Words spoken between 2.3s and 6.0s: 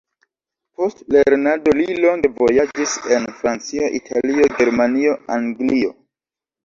vojaĝis en Francio, Italio, Germanio, Anglio.